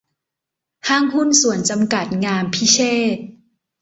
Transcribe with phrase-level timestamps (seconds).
[0.87, 2.79] ห้างหุ้นส่วนจำกัด งามพิเช
[3.15, 3.21] ษฐ์